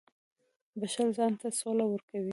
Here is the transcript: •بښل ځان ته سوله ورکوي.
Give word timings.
•بښل 0.79 1.09
ځان 1.17 1.33
ته 1.41 1.47
سوله 1.59 1.85
ورکوي. 1.87 2.29